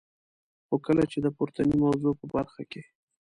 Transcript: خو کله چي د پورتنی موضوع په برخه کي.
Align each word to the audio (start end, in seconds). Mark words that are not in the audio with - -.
خو 0.67 0.75
کله 0.85 1.03
چي 1.11 1.17
د 1.21 1.27
پورتنی 1.37 1.75
موضوع 1.83 2.13
په 2.19 2.25
برخه 2.33 2.63
کي. 2.71 2.81